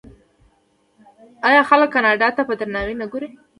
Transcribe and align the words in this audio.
آیا 1.47 1.61
خلک 1.69 1.89
کاناډا 1.95 2.29
ته 2.37 2.41
په 2.47 2.53
درناوي 2.59 2.95
نه 3.01 3.05
ګوري؟ 3.11 3.29